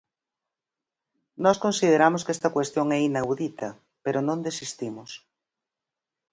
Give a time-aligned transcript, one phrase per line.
[1.43, 3.69] Nós consideramos que esta cuestión é inaudita,
[4.03, 5.09] pero non desistimos.